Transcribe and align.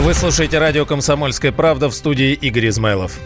Вы 0.00 0.14
слушаете 0.14 0.58
радио 0.58 0.86
«Комсомольская 0.86 1.50
правда» 1.50 1.88
в 1.88 1.94
студии 1.94 2.32
Игорь 2.32 2.68
Измайлов. 2.68 3.18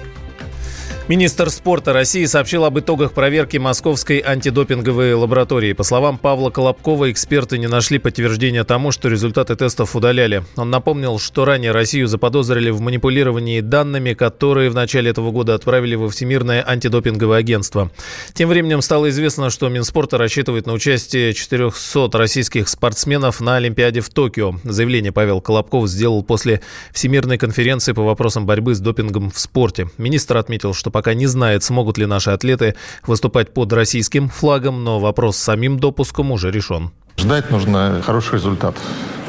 Министр 1.08 1.50
спорта 1.50 1.92
России 1.92 2.24
сообщил 2.26 2.64
об 2.64 2.78
итогах 2.78 3.12
проверки 3.12 3.56
московской 3.56 4.22
антидопинговой 4.24 5.14
лаборатории. 5.14 5.72
По 5.72 5.82
словам 5.82 6.16
Павла 6.16 6.50
Колобкова, 6.50 7.10
эксперты 7.10 7.58
не 7.58 7.66
нашли 7.66 7.98
подтверждения 7.98 8.62
тому, 8.62 8.92
что 8.92 9.08
результаты 9.08 9.56
тестов 9.56 9.96
удаляли. 9.96 10.44
Он 10.54 10.70
напомнил, 10.70 11.18
что 11.18 11.44
ранее 11.44 11.72
Россию 11.72 12.06
заподозрили 12.06 12.70
в 12.70 12.80
манипулировании 12.80 13.60
данными, 13.60 14.14
которые 14.14 14.70
в 14.70 14.76
начале 14.76 15.10
этого 15.10 15.32
года 15.32 15.54
отправили 15.54 15.96
во 15.96 16.08
Всемирное 16.08 16.64
антидопинговое 16.64 17.38
агентство. 17.38 17.90
Тем 18.32 18.48
временем 18.48 18.80
стало 18.80 19.08
известно, 19.08 19.50
что 19.50 19.68
Минспорта 19.68 20.18
рассчитывает 20.18 20.66
на 20.66 20.72
участие 20.72 21.34
400 21.34 22.16
российских 22.16 22.68
спортсменов 22.68 23.40
на 23.40 23.56
Олимпиаде 23.56 24.02
в 24.02 24.08
Токио. 24.08 24.54
Заявление 24.62 25.10
Павел 25.10 25.40
Колобков 25.40 25.88
сделал 25.88 26.22
после 26.22 26.60
Всемирной 26.92 27.38
конференции 27.38 27.92
по 27.92 28.04
вопросам 28.04 28.46
борьбы 28.46 28.76
с 28.76 28.78
допингом 28.78 29.32
в 29.32 29.38
спорте. 29.40 29.88
Министр 29.98 30.36
отметил, 30.36 30.74
что 30.74 30.91
пока 30.92 31.14
не 31.14 31.26
знает, 31.26 31.64
смогут 31.64 31.98
ли 31.98 32.06
наши 32.06 32.30
атлеты 32.30 32.76
выступать 33.06 33.52
под 33.52 33.72
российским 33.72 34.28
флагом, 34.28 34.84
но 34.84 35.00
вопрос 35.00 35.36
с 35.36 35.42
самим 35.42 35.78
допуском 35.78 36.30
уже 36.30 36.50
решен. 36.50 36.92
Ждать 37.16 37.50
нужно 37.50 38.02
хороший 38.04 38.34
результат 38.34 38.76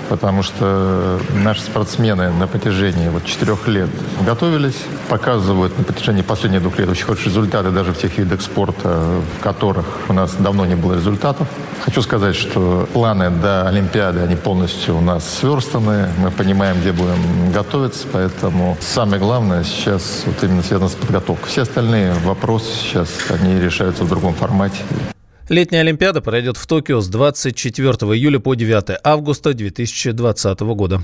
потому 0.10 0.44
что 0.44 1.20
наши 1.34 1.62
спортсмены 1.62 2.32
на 2.32 2.48
протяжении 2.48 3.10
вот 3.10 3.26
четырех 3.26 3.68
лет 3.68 3.90
готовились, 4.26 4.78
показывают 5.10 5.78
на 5.78 5.84
протяжении 5.84 6.22
последних 6.22 6.62
двух 6.62 6.80
лет 6.80 6.90
очень 6.90 7.06
хорошие 7.06 7.28
результаты 7.28 7.72
даже 7.72 7.94
в 7.94 7.98
тех 7.98 8.18
видах 8.18 8.42
спорта, 8.42 9.06
в 9.40 9.44
которых 9.44 9.86
у 10.10 10.14
нас 10.14 10.36
давно 10.36 10.66
не 10.66 10.76
было 10.76 10.94
результатов. 10.94 11.48
Хочу 11.84 12.02
сказать, 12.02 12.36
что 12.36 12.88
планы 12.94 13.30
до 13.30 13.68
Олимпиады, 13.68 14.20
они 14.22 14.36
полностью 14.36 14.98
у 14.98 15.02
нас 15.02 15.28
сверстаны, 15.40 16.10
мы 16.18 16.32
понимаем, 16.32 16.80
где 16.80 16.92
будем 16.92 17.52
готовиться, 17.52 18.08
поэтому 18.12 18.78
самое 18.80 19.20
главное 19.20 19.64
сейчас 19.64 20.24
вот 20.26 20.44
именно 20.44 20.64
связано 20.64 20.90
с 20.90 20.96
подготовкой. 20.96 21.50
Все 21.50 21.62
остальные 21.64 22.14
вопросы 22.24 22.68
сейчас, 22.74 23.10
они 23.30 23.60
решаются 23.60 24.04
в 24.04 24.10
другом 24.10 24.34
формате. 24.34 24.78
Летняя 25.54 25.82
Олимпиада 25.82 26.20
пройдет 26.20 26.58
в 26.58 26.66
Токио 26.66 27.00
с 27.00 27.08
24 27.08 27.92
июля 28.16 28.40
по 28.40 28.56
9 28.56 29.00
августа 29.04 29.54
2020 29.54 30.60
года. 30.62 31.02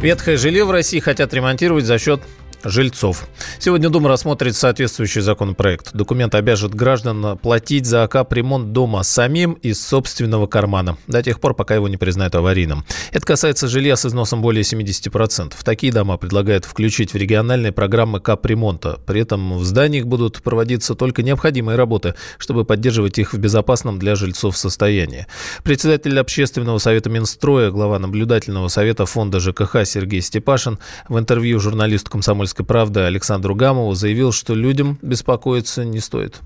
Ветхое 0.00 0.38
жилье 0.38 0.64
в 0.64 0.70
России 0.70 1.00
хотят 1.00 1.34
ремонтировать 1.34 1.84
за 1.84 1.98
счет 1.98 2.22
жильцов. 2.64 3.26
Сегодня 3.58 3.88
Дума 3.88 4.08
рассмотрит 4.08 4.56
соответствующий 4.56 5.20
законопроект. 5.20 5.92
Документ 5.92 6.34
обяжет 6.34 6.74
граждан 6.74 7.38
платить 7.38 7.86
за 7.86 8.06
капремонт 8.08 8.72
дома 8.72 9.02
самим 9.02 9.52
из 9.54 9.84
собственного 9.84 10.46
кармана, 10.46 10.96
до 11.06 11.22
тех 11.22 11.40
пор, 11.40 11.54
пока 11.54 11.74
его 11.74 11.88
не 11.88 11.96
признают 11.96 12.34
аварийным. 12.34 12.84
Это 13.12 13.26
касается 13.26 13.68
жилья 13.68 13.96
с 13.96 14.06
износом 14.06 14.42
более 14.42 14.62
70%. 14.62 15.54
Такие 15.64 15.92
дома 15.92 16.16
предлагают 16.16 16.64
включить 16.64 17.12
в 17.12 17.16
региональные 17.16 17.72
программы 17.72 18.20
капремонта. 18.20 19.00
При 19.06 19.20
этом 19.20 19.58
в 19.58 19.64
зданиях 19.64 20.06
будут 20.06 20.42
проводиться 20.42 20.94
только 20.94 21.22
необходимые 21.22 21.76
работы, 21.76 22.14
чтобы 22.38 22.64
поддерживать 22.64 23.18
их 23.18 23.32
в 23.32 23.38
безопасном 23.38 23.98
для 23.98 24.14
жильцов 24.14 24.56
состоянии. 24.56 25.26
Председатель 25.64 26.18
общественного 26.18 26.78
совета 26.78 27.10
Минстроя, 27.10 27.70
глава 27.70 27.98
наблюдательного 27.98 28.68
совета 28.68 29.06
фонда 29.06 29.40
ЖКХ 29.40 29.84
Сергей 29.84 30.20
Степашин 30.20 30.78
в 31.08 31.18
интервью 31.18 31.58
журналисту 31.60 32.10
«Комсомольской 32.10 32.51
«Комсомольской 32.52 32.66
правды» 32.66 33.00
Александру 33.00 33.54
Гамову 33.54 33.92
заявил, 33.92 34.32
что 34.32 34.54
людям 34.54 34.98
беспокоиться 35.02 35.84
не 35.84 36.00
стоит. 36.00 36.40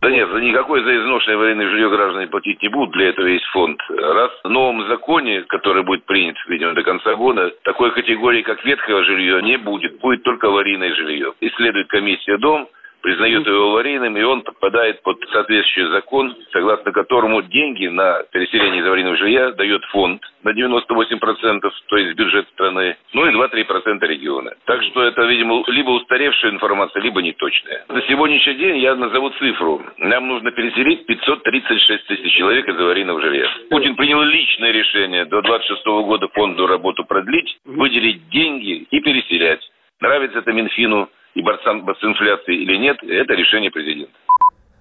Да 0.00 0.10
нет, 0.10 0.28
никакой 0.42 0.82
за 0.84 0.96
изношенное 0.96 1.38
военное 1.38 1.68
жилье 1.70 1.90
граждане 1.90 2.26
платить 2.28 2.62
не 2.62 2.68
будут. 2.68 2.94
Для 2.94 3.08
этого 3.08 3.26
есть 3.26 3.44
фонд. 3.52 3.80
Раз 3.90 4.30
в 4.44 4.48
новом 4.48 4.86
законе, 4.88 5.42
который 5.48 5.82
будет 5.82 6.04
принят, 6.04 6.36
видимо, 6.48 6.74
до 6.74 6.82
конца 6.82 7.14
года, 7.14 7.50
такой 7.64 7.90
категории, 7.92 8.42
как 8.42 8.64
ветхое 8.64 9.04
жилье, 9.04 9.42
не 9.42 9.58
будет. 9.58 10.00
Будет 10.00 10.22
только 10.22 10.48
аварийное 10.48 10.94
жилье. 10.94 11.32
Исследует 11.40 11.88
комиссия 11.88 12.36
дом, 12.38 12.68
признает 13.08 13.46
его 13.46 13.70
аварийным, 13.70 14.18
и 14.18 14.22
он 14.22 14.42
подпадает 14.42 15.00
под 15.02 15.18
соответствующий 15.32 15.90
закон, 15.92 16.36
согласно 16.52 16.92
которому 16.92 17.40
деньги 17.40 17.86
на 17.86 18.22
переселение 18.32 18.82
из 18.82 18.86
аварийного 18.86 19.16
жилья 19.16 19.52
дает 19.52 19.82
фонд 19.86 20.20
на 20.42 20.50
98%, 20.50 21.60
то 21.86 21.96
есть 21.96 22.14
бюджет 22.16 22.46
страны, 22.50 22.98
ну 23.14 23.26
и 23.26 23.32
2-3% 23.32 24.06
региона. 24.06 24.52
Так 24.66 24.82
что 24.82 25.02
это, 25.04 25.22
видимо, 25.22 25.64
либо 25.68 25.90
устаревшая 25.90 26.52
информация, 26.52 27.00
либо 27.00 27.22
неточная. 27.22 27.86
На 27.88 28.02
сегодняшний 28.02 28.54
день 28.54 28.76
я 28.78 28.94
назову 28.94 29.30
цифру. 29.30 29.82
Нам 29.96 30.28
нужно 30.28 30.50
переселить 30.50 31.06
536 31.06 32.06
тысяч 32.08 32.32
человек 32.36 32.68
из 32.68 32.78
аварийного 32.78 33.22
жилья. 33.22 33.48
Путин 33.70 33.96
принял 33.96 34.20
личное 34.20 34.70
решение 34.70 35.24
до 35.24 35.40
26 35.40 35.82
года 35.86 36.28
фонду 36.28 36.66
работу 36.66 37.06
продлить, 37.06 37.56
выделить 37.64 38.28
деньги 38.28 38.86
и 38.90 39.00
переселять. 39.00 39.60
Нравится 40.00 40.40
это 40.40 40.52
Минфину 40.52 41.08
и 41.34 41.42
борцам 41.42 41.86
с 41.86 42.04
инфляцией 42.04 42.62
или 42.62 42.76
нет, 42.76 42.96
это 43.02 43.34
решение 43.34 43.70
президента. 43.70 44.12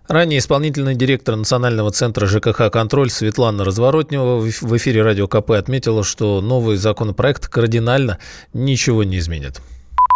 Ранее 0.07 0.39
исполнительный 0.39 0.95
директор 0.95 1.35
Национального 1.35 1.91
центра 1.91 2.27
ЖКХ 2.27 2.71
«Контроль» 2.71 3.09
Светлана 3.09 3.65
Разворотнева 3.65 4.39
в 4.39 4.77
эфире 4.77 5.03
«Радио 5.03 5.27
КП» 5.27 5.51
отметила, 5.51 6.05
что 6.05 6.39
новый 6.39 6.77
законопроект 6.77 7.49
кардинально 7.49 8.17
ничего 8.53 9.03
не 9.03 9.17
изменит. 9.17 9.61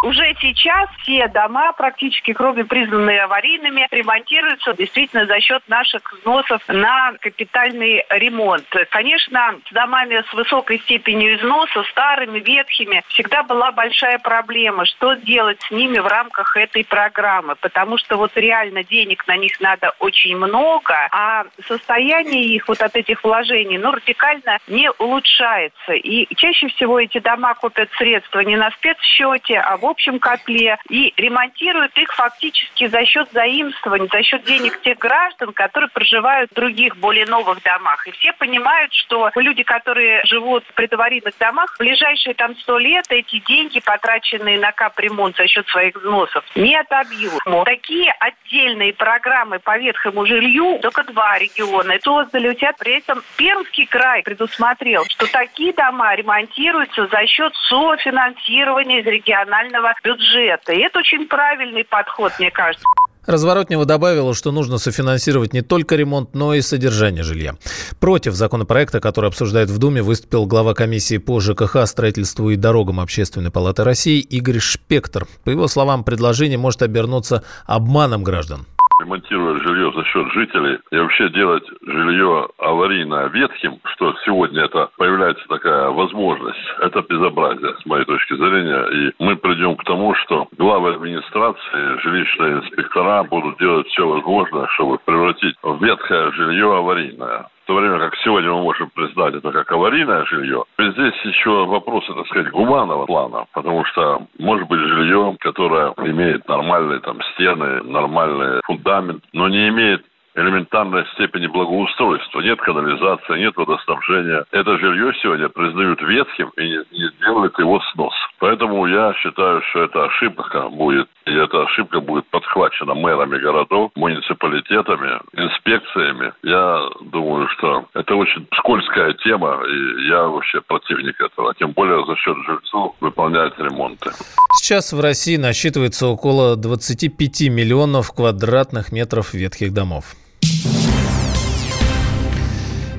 Уже 0.06 0.31
сейчас 0.42 0.90
все 1.04 1.28
дома, 1.28 1.72
практически 1.74 2.34
кроме 2.34 2.66
признанные 2.66 3.24
аварийными, 3.24 3.88
ремонтируются 3.92 4.74
действительно 4.74 5.26
за 5.26 5.40
счет 5.40 5.64
наших 5.68 6.02
взносов 6.14 6.62
на 6.68 7.14
капитальный 7.20 8.04
ремонт. 8.10 8.66
Конечно, 8.90 9.56
с 9.70 9.74
домами 9.74 10.24
с 10.30 10.34
высокой 10.34 10.80
степенью 10.80 11.38
износа, 11.38 11.84
старыми, 11.84 12.40
ветхими, 12.40 13.04
всегда 13.10 13.44
была 13.44 13.72
большая 13.72 14.20
проблема, 14.20 14.86
что 14.86 15.14
делать 15.14 15.62
с 15.62 15.72
ними 15.72 16.00
в 16.00 16.08
рамках 16.08 16.58
этой 16.58 16.84
программы, 16.84 17.56
потому 17.56 17.98
что 17.98 18.18
вот 18.18 18.32
реально 18.36 18.84
денег 18.84 19.28
на 19.28 19.38
них 19.38 19.60
надо 19.60 19.94
очень 20.00 20.36
много, 20.36 20.96
а 21.12 21.46
состояние 21.68 22.46
их 22.46 22.68
вот 22.68 22.82
от 22.82 22.96
этих 22.96 23.24
вложений, 23.24 23.78
ну, 23.78 23.92
радикально 23.92 24.58
не 24.68 24.90
улучшается. 24.92 25.94
И 25.94 26.28
чаще 26.36 26.68
всего 26.70 27.00
эти 27.00 27.20
дома 27.20 27.54
купят 27.54 27.90
средства 27.98 28.40
не 28.40 28.56
на 28.56 28.72
спецсчете, 28.72 29.60
а 29.60 29.78
в 29.78 29.86
общем 29.86 30.20
котле 30.32 30.78
и 30.90 31.14
ремонтируют 31.18 31.98
их 31.98 32.14
фактически 32.14 32.88
за 32.88 33.06
счет 33.06 33.30
заимствований, 33.34 34.08
за 34.12 34.24
счет 34.24 34.44
денег 34.44 34.82
тех 34.82 34.98
граждан, 34.98 35.52
которые 35.54 35.90
проживают 35.90 36.52
в 36.52 36.56
других, 36.56 36.96
более 36.98 37.26
новых 37.26 37.62
домах. 37.64 38.08
И 38.08 38.12
все 38.12 38.32
понимают, 38.34 38.94
что 38.94 39.32
люди, 39.36 39.64
которые 39.64 40.24
живут 40.26 40.64
в 40.66 40.74
предварительных 40.74 41.38
домах, 41.38 41.76
в 41.76 41.80
ближайшие 41.80 42.34
там 42.34 42.56
сто 42.58 42.78
лет 42.78 43.06
эти 43.10 43.40
деньги, 43.40 43.80
потраченные 43.80 44.58
на 44.60 44.72
капремонт 44.72 45.36
за 45.36 45.48
счет 45.48 45.68
своих 45.68 45.96
взносов, 45.96 46.44
не 46.56 46.76
отобьют. 46.76 47.40
Такие 47.66 48.14
отдельные 48.20 48.94
программы 48.94 49.60
по 49.60 49.78
ветхому 49.78 50.26
жилью 50.26 50.80
только 50.82 51.04
два 51.04 51.38
региона 51.38 51.96
создали. 52.02 52.50
У 52.50 52.54
тебя 52.54 52.74
при 52.78 52.98
этом 53.00 53.22
Пермский 53.36 53.86
край 53.86 54.24
предусмотрел, 54.24 55.04
что 55.10 55.30
такие 55.32 55.74
дома 55.74 56.16
ремонтируются 56.16 57.08
за 57.08 57.28
счет 57.28 57.54
софинансирования 57.68 59.02
из 59.02 59.06
регионального 59.06 59.82
федерального 59.82 59.94
бюджета. 60.12 60.74
И 60.74 60.80
это 60.80 61.00
очень 61.00 61.28
правильный 61.28 61.84
подход, 61.84 62.32
мне 62.40 62.52
кажется. 62.52 62.84
Разворотнева 63.26 63.86
добавила, 63.86 64.34
что 64.34 64.52
нужно 64.52 64.80
софинансировать 64.80 65.54
не 65.54 65.62
только 65.62 65.96
ремонт, 65.96 66.34
но 66.34 66.56
и 66.56 66.62
содержание 66.62 67.24
жилья. 67.24 67.56
Против 68.00 68.34
законопроекта, 68.34 69.00
который 69.00 69.28
обсуждают 69.28 69.70
в 69.70 69.78
Думе, 69.78 70.02
выступил 70.02 70.48
глава 70.48 70.74
комиссии 70.74 71.20
по 71.20 71.40
ЖКХ, 71.40 71.86
строительству 71.86 72.50
и 72.50 72.56
дорогам 72.56 73.00
Общественной 73.00 73.52
палаты 73.52 73.84
России 73.84 74.20
Игорь 74.20 74.60
Шпектор. 74.60 75.28
По 75.44 75.52
его 75.52 75.68
словам, 75.68 76.04
предложение 76.04 76.58
может 76.58 76.82
обернуться 76.82 77.44
обманом 77.68 78.24
граждан 78.24 78.66
ремонтировать 79.02 79.64
жилье 79.64 79.92
за 79.94 80.04
счет 80.06 80.32
жителей 80.34 80.80
и 80.92 80.98
вообще 80.98 81.30
делать 81.30 81.64
жилье 81.86 82.48
аварийно 82.58 83.28
ветхим, 83.28 83.80
что 83.94 84.16
сегодня 84.26 84.64
это 84.64 84.90
появляется 84.98 85.46
такая 85.48 85.90
возможность, 85.90 86.60
это 86.80 87.02
безобразие, 87.02 87.76
с 87.82 87.86
моей 87.86 88.06
точки 88.06 88.36
зрения. 88.36 89.10
И 89.10 89.14
мы 89.20 89.36
придем 89.36 89.76
к 89.76 89.84
тому, 89.84 90.14
что 90.16 90.48
главы 90.58 90.94
администрации, 90.94 92.02
жилищные 92.04 92.60
инспектора 92.60 93.24
будут 93.24 93.58
делать 93.60 93.88
все 93.88 94.08
возможное, 94.08 94.68
чтобы 94.76 94.98
превратить 95.00 95.56
ветхое 95.80 96.32
жилье 96.32 96.78
аварийное 96.78 97.48
то 97.72 97.76
время 97.76 98.00
как 98.00 98.18
сегодня 98.18 98.50
мы 98.50 98.64
можем 98.64 98.90
признать 98.90 99.34
это 99.34 99.50
как 99.54 99.72
аварийное 99.72 100.26
жилье. 100.26 100.66
И 100.78 100.92
здесь 100.92 101.14
еще 101.24 101.66
вопросы, 101.66 102.14
так 102.14 102.28
сказать, 102.28 102.52
гуманного 102.52 103.06
плана, 103.06 103.46
потому 103.54 103.86
что 103.86 104.28
может 104.38 104.68
быть 104.68 104.82
жилье, 104.82 105.38
которое 105.40 105.94
имеет 106.00 106.46
нормальные 106.50 107.00
там 107.00 107.22
стены, 107.34 107.82
нормальный 107.84 108.60
фундамент, 108.66 109.24
но 109.32 109.48
не 109.48 109.70
имеет 109.70 110.04
элементарной 110.36 111.06
степени 111.14 111.48
благоустройства. 111.48 112.42
Нет 112.42 112.60
канализации, 112.60 113.40
нет 113.40 113.56
водоснабжения. 113.56 114.44
Это 114.52 114.78
жилье 114.78 115.14
сегодня 115.22 115.48
признают 115.48 116.02
ветхим 116.02 116.50
и 116.58 116.64
не, 116.64 116.80
не 116.92 117.10
делают 117.22 117.58
его 117.58 117.80
снос. 117.94 118.14
Поэтому 118.42 118.88
я 118.88 119.14
считаю, 119.22 119.62
что 119.70 119.84
это 119.84 120.06
ошибка 120.06 120.68
будет, 120.70 121.08
и 121.28 121.32
эта 121.32 121.62
ошибка 121.62 122.00
будет 122.00 122.26
подхвачена 122.32 122.96
мэрами 122.96 123.38
городов, 123.38 123.92
муниципалитетами, 123.94 125.20
инспекциями. 125.34 126.34
Я 126.42 126.90
думаю, 127.02 127.48
что 127.50 127.86
это 127.94 128.16
очень 128.16 128.48
скользкая 128.58 129.14
тема, 129.24 129.62
и 129.64 130.08
я 130.08 130.24
вообще 130.24 130.60
противник 130.62 131.22
этого. 131.22 131.54
Тем 131.54 131.74
более 131.74 132.04
за 132.08 132.16
счет 132.16 132.36
жильцов 132.48 132.96
выполнять 133.00 133.54
ремонты. 133.60 134.10
Сейчас 134.56 134.92
в 134.92 135.00
России 135.00 135.38
насчитывается 135.38 136.08
около 136.08 136.56
25 136.56 137.42
миллионов 137.52 138.12
квадратных 138.12 138.92
метров 138.92 139.36
ветхих 139.36 139.72
домов. 139.72 140.16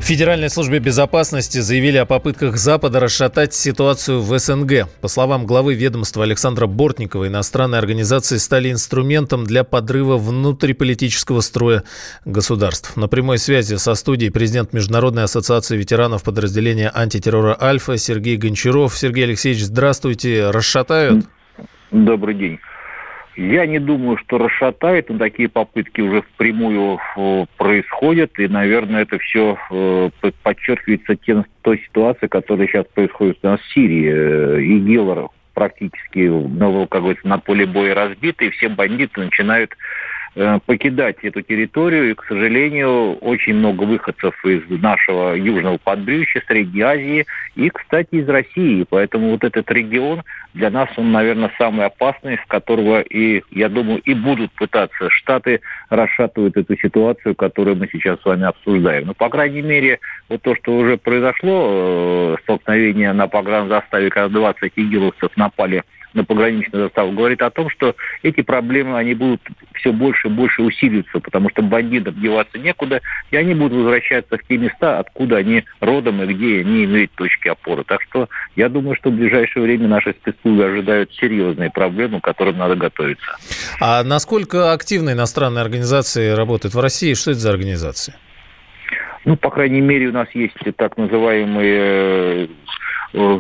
Федеральной 0.03 0.51
службе 0.51 0.81
безопасности 0.81 1.59
заявили 1.59 1.97
о 1.97 2.07
попытках 2.07 2.57
Запада 2.57 2.99
расшатать 2.99 3.55
ситуацию 3.55 4.21
в 4.21 4.37
СНГ. 4.37 4.89
По 5.01 5.07
словам 5.07 5.47
главы 5.47 5.75
ведомства 5.75 6.25
Александра 6.25 6.67
Бортникова, 6.67 7.29
иностранные 7.29 7.79
организации 7.79 8.39
стали 8.39 8.73
инструментом 8.73 9.45
для 9.45 9.63
подрыва 9.63 10.19
внутриполитического 10.19 11.41
строя 11.41 11.85
государств. 12.25 12.97
На 12.97 13.07
прямой 13.07 13.39
связи 13.39 13.77
со 13.77 13.95
студией 13.95 14.33
президент 14.33 14.73
Международной 14.73 15.23
ассоциации 15.23 15.77
ветеранов 15.77 16.25
подразделения 16.25 16.91
антитеррора 16.93 17.57
«Альфа» 17.59 17.97
Сергей 17.97 18.37
Гончаров. 18.37 18.99
Сергей 18.99 19.25
Алексеевич, 19.25 19.63
здравствуйте. 19.63 20.51
Расшатают? 20.51 21.27
Добрый 21.93 22.35
день. 22.35 22.59
Я 23.37 23.67
не 23.67 23.79
думаю, 23.79 24.19
что 24.19 24.39
расшатает, 24.39 25.09
но 25.09 25.19
такие 25.19 25.49
попытки 25.49 26.01
уже 26.01 26.23
впрямую 26.23 26.99
э, 27.17 27.47
происходят, 27.57 28.39
и, 28.39 28.47
наверное, 28.47 29.03
это 29.03 29.19
все 29.19 29.57
э, 29.71 30.11
подчеркивается 30.43 31.17
тем, 31.17 31.47
той 31.63 31.83
ситуацией, 31.87 32.29
которая 32.29 32.67
сейчас 32.67 32.85
происходит 32.87 33.39
у 33.43 33.47
нас 33.47 33.61
в 33.61 33.73
Сирии. 33.73 34.11
Э, 34.13 34.63
ИГИЛ 34.63 35.31
практически, 35.55 36.29
ну, 36.29 36.87
как 36.87 37.03
говорится, 37.03 37.29
на 37.29 37.39
поле 37.39 37.67
боя 37.67 37.95
разбиты, 37.95 38.47
и 38.47 38.51
все 38.51 38.69
бандиты 38.69 39.21
начинают 39.21 39.73
покидать 40.35 41.17
эту 41.23 41.43
территорию. 41.43 42.11
И, 42.11 42.15
к 42.15 42.25
сожалению, 42.25 43.15
очень 43.17 43.55
много 43.55 43.85
выходцев 43.85 44.35
из 44.45 44.63
нашего 44.81 45.35
южного 45.35 45.79
подбрюшья, 45.79 46.43
Средней 46.47 46.83
Азии 46.83 47.27
и, 47.55 47.69
кстати, 47.69 48.15
из 48.15 48.29
России. 48.29 48.87
Поэтому 48.89 49.31
вот 49.31 49.45
этот 49.45 49.71
регион 49.71 50.23
для 50.55 50.71
нас, 50.71 50.89
он, 50.97 51.13
наверное, 51.13 51.53
самый 51.59 51.87
опасный, 51.87 52.39
с 52.39 52.47
которого 52.49 53.01
и, 53.01 53.43
я 53.51 53.69
думаю, 53.69 54.01
и 54.01 54.15
будут 54.15 54.53
пытаться 54.53 55.11
Штаты 55.11 55.61
расшатывать 55.91 56.57
эту 56.57 56.77
ситуацию, 56.77 57.35
которую 57.35 57.77
мы 57.77 57.89
сейчас 57.93 58.21
с 58.21 58.25
вами 58.25 58.45
обсуждаем. 58.45 59.07
Но, 59.07 59.15
по 59.15 59.29
крайней 59.29 59.63
мере, 59.63 59.99
вот 60.29 60.43
то, 60.43 60.55
что 60.57 60.77
уже 60.77 60.97
произошло, 60.97 62.37
э, 62.39 62.43
столкновение 62.43 63.13
на 63.13 63.29
погранзаставе, 63.29 64.11
когда 64.11 64.29
20 64.29 64.73
игиловцев 64.77 65.37
напали 65.37 65.83
на 66.15 66.25
пограничную 66.25 66.85
заставу, 66.85 67.13
говорит 67.13 67.43
о 67.43 67.51
том, 67.51 67.71
что 67.71 67.95
эти 68.23 68.43
проблемы, 68.43 68.99
они 68.99 69.15
будут 69.15 69.41
все 69.75 69.93
больше 69.93 70.29
и 70.29 70.31
больше 70.31 70.63
усиливаться, 70.63 71.21
потому 71.21 71.51
что 71.51 71.63
бандитам 71.63 72.21
деваться 72.21 72.59
некуда, 72.59 73.01
и 73.31 73.37
они 73.37 73.55
будут 73.55 73.79
возвращаться 73.79 74.37
в 74.37 74.43
те 74.47 74.59
места, 74.59 74.99
откуда 74.99 75.37
они 75.39 75.65
родом 75.81 76.23
и 76.23 76.33
где 76.33 76.61
они 76.61 76.85
имеют 76.85 77.13
точки 77.13 77.49
опоры. 77.49 77.85
Так 77.85 78.03
что 78.03 78.29
я 78.57 78.69
думаю, 78.69 78.97
что 78.97 79.11
в 79.11 79.15
ближайшее 79.15 79.63
время 79.63 79.89
наши 79.89 80.13
спецслужбы 80.13 80.65
ожидают 80.65 81.13
серьезные 81.15 81.71
проблемы, 81.71 82.21
к 82.21 82.25
которым 82.25 82.59
надо 82.59 82.77
готовиться. 82.77 83.37
А 83.81 84.03
насколько 84.05 84.73
активно 84.73 85.11
иностранные 85.11 85.63
организации 85.63 86.31
работают 86.31 86.75
в 86.75 86.81
России? 86.81 87.15
Что 87.15 87.33
это 87.33 87.41
за 87.41 87.51
организации? 87.51 88.15
Ну, 89.25 89.37
по 89.37 89.51
крайней 89.51 89.81
мере, 89.81 90.09
у 90.09 90.13
нас 90.13 90.29
есть 90.35 90.57
так 90.77 90.97
называемые 90.97 92.49
э, 93.13 93.39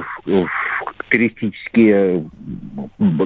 туристические, 1.12 2.24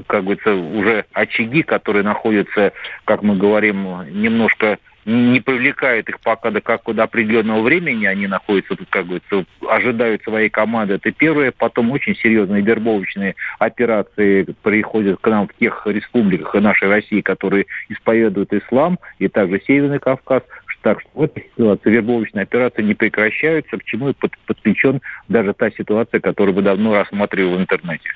как 0.08 0.24
говорится, 0.24 0.54
уже 0.54 1.04
очаги, 1.12 1.62
которые 1.62 2.02
находятся, 2.02 2.72
как 3.04 3.22
мы 3.22 3.36
говорим, 3.36 3.86
немножко 4.10 4.78
не 5.04 5.38
привлекает 5.38 6.08
их 6.08 6.18
пока 6.18 6.50
до 6.50 6.60
какого-то 6.60 7.04
определенного 7.04 7.62
времени, 7.62 8.06
они 8.06 8.26
находятся 8.26 8.74
тут, 8.74 8.88
как 8.90 9.06
говорится, 9.06 9.44
ожидают 9.68 10.24
своей 10.24 10.48
команды. 10.48 10.94
Это 10.94 11.12
первое. 11.12 11.52
Потом 11.56 11.92
очень 11.92 12.16
серьезные 12.16 12.60
вербовочные 12.60 13.36
операции 13.60 14.48
приходят 14.62 15.20
к 15.20 15.28
нам 15.28 15.46
в 15.46 15.54
тех 15.54 15.86
республиках 15.86 16.54
нашей 16.54 16.88
России, 16.88 17.20
которые 17.20 17.66
исповедуют 17.88 18.52
ислам, 18.52 18.98
и 19.20 19.28
также 19.28 19.62
Северный 19.64 20.00
Кавказ. 20.00 20.42
Так 20.86 21.00
что 21.00 21.10
в 21.14 21.22
этой 21.24 21.50
ситуации 21.56 21.90
вербовочные 21.90 22.44
операции 22.44 22.80
не 22.80 22.94
прекращаются, 22.94 23.76
к 23.76 23.82
чему 23.82 24.10
и 24.10 24.12
под, 24.12 24.38
подключен 24.46 25.02
даже 25.26 25.52
та 25.52 25.68
ситуация, 25.72 26.20
которую 26.20 26.54
мы 26.54 26.62
давно 26.62 26.94
рассматривали 26.94 27.56
в 27.56 27.60
интернете. 27.60 28.08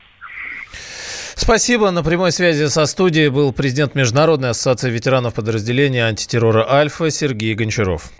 Спасибо. 1.34 1.90
На 1.90 2.04
прямой 2.04 2.30
связи 2.30 2.66
со 2.66 2.86
студией 2.86 3.28
был 3.28 3.52
президент 3.52 3.96
Международной 3.96 4.50
ассоциации 4.50 4.88
ветеранов 4.88 5.34
подразделения 5.34 6.04
антитеррора 6.04 6.64
«Альфа» 6.70 7.10
Сергей 7.10 7.56
Гончаров. 7.56 8.12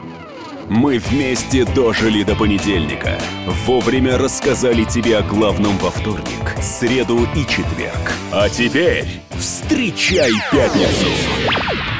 Мы 0.69 0.99
вместе 0.99 1.65
дожили 1.65 2.25
до 2.25 2.35
понедельника. 2.35 3.21
Вовремя 3.67 4.19
рассказали 4.19 4.83
тебе 4.83 5.19
о 5.19 5.23
главном 5.23 5.79
во 5.79 5.93
вторник, 5.93 6.61
среду 6.61 7.21
и 7.37 7.47
четверг. 7.47 8.15
А 8.33 8.49
теперь 8.49 9.05
встречай 9.39 10.33
пятницу! 10.51 12.00